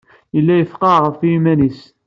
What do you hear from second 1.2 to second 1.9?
yiman-is.